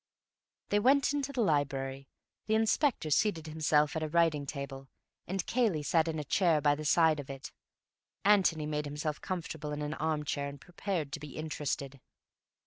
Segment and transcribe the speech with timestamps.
[0.69, 2.07] They went into the library.
[2.47, 4.87] The inspector seated himself at a writing table,
[5.27, 7.51] and Cayley sat in a chair by the side of it.
[8.25, 12.01] Antony made himself comfortable in an armchair and prepared to be interested.